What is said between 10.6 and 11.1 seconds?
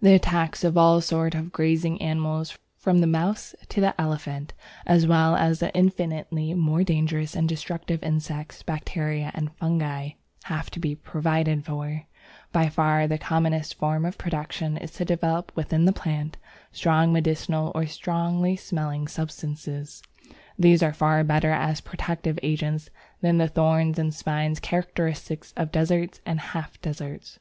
to be